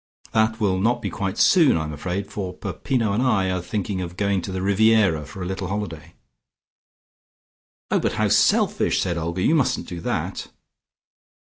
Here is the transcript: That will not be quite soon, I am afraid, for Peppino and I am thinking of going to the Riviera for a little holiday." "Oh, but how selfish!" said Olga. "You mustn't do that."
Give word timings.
That 0.31 0.59
will 0.59 0.79
not 0.79 1.03
be 1.03 1.11
quite 1.11 1.37
soon, 1.37 1.77
I 1.77 1.83
am 1.83 1.93
afraid, 1.93 2.25
for 2.25 2.55
Peppino 2.55 3.13
and 3.13 3.21
I 3.21 3.45
am 3.45 3.61
thinking 3.61 4.01
of 4.01 4.17
going 4.17 4.41
to 4.41 4.51
the 4.51 4.63
Riviera 4.63 5.27
for 5.27 5.43
a 5.43 5.45
little 5.45 5.67
holiday." 5.67 6.15
"Oh, 7.91 7.99
but 7.99 8.13
how 8.13 8.27
selfish!" 8.29 8.99
said 8.99 9.15
Olga. 9.19 9.43
"You 9.43 9.53
mustn't 9.53 9.87
do 9.87 9.99
that." 10.01 10.47